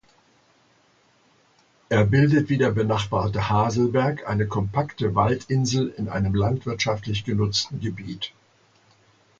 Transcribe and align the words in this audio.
Er 1.89 2.05
bildet 2.05 2.49
wie 2.49 2.57
der 2.57 2.71
benachbarte 2.71 3.49
Haselberg 3.49 4.27
eine 4.27 4.47
kompakte 4.47 5.13
Waldinsel 5.13 5.89
in 5.89 6.09
einem 6.09 6.33
landwirtschaftlich 6.33 7.23
genutzten 7.23 7.81
Gebiet. 7.81 8.31